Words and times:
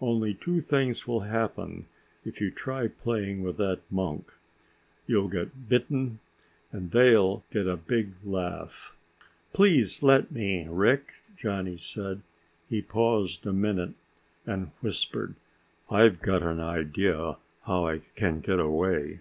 Only 0.00 0.32
two 0.32 0.60
things 0.60 1.08
will 1.08 1.22
happen 1.22 1.86
if 2.24 2.40
you 2.40 2.52
try 2.52 2.86
playing 2.86 3.42
with 3.42 3.56
that 3.56 3.80
monk. 3.90 4.32
You'll 5.08 5.26
get 5.26 5.68
bitten, 5.68 6.20
and 6.70 6.92
they'll 6.92 7.42
get 7.50 7.66
a 7.66 7.76
big 7.76 8.12
laugh." 8.22 8.96
"Please 9.52 10.00
let 10.00 10.30
me, 10.30 10.68
Rick," 10.70 11.14
Johnny 11.36 11.78
said. 11.78 12.22
He 12.68 12.80
paused 12.80 13.44
a 13.44 13.52
minute 13.52 13.94
and 14.46 14.70
whispered, 14.82 15.34
"I've 15.90 16.22
got 16.22 16.44
an 16.44 16.60
idea 16.60 17.38
how 17.66 17.84
I 17.88 18.02
can 18.14 18.38
get 18.38 18.60
away." 18.60 19.18